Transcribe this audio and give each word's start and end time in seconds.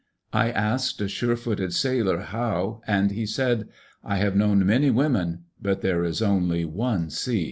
•I 0.33 0.49
asked 0.49 0.99
a 0.99 1.07
sure 1.07 1.35
footed 1.35 1.75
sailor 1.75 2.21
how 2.21 2.81
and 2.87 3.11
he 3.11 3.27
said: 3.27 3.67
I 4.03 4.15
have 4.15 4.35
known 4.35 4.65
many 4.65 4.89
women 4.89 5.43
but 5.61 5.81
there 5.81 6.03
is 6.03 6.23
only 6.23 6.65
one 6.65 7.11
sea. 7.11 7.39